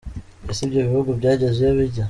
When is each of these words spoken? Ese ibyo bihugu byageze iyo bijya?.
Ese 0.51 0.61
ibyo 0.65 0.81
bihugu 0.87 1.09
byageze 1.19 1.59
iyo 1.63 1.71
bijya?. 1.77 1.99